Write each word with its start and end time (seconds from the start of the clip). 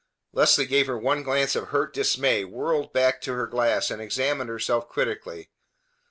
Leslie 0.31 0.65
gave 0.65 0.87
her 0.87 0.97
one 0.97 1.21
glance 1.21 1.55
of 1.55 1.67
hurt 1.67 1.93
dismay, 1.93 2.43
whirled 2.43 2.91
back 2.91 3.21
to 3.21 3.33
her 3.33 3.45
glass, 3.45 3.91
and 3.91 4.01
examined 4.01 4.49
herself 4.49 4.89
critically. 4.89 5.51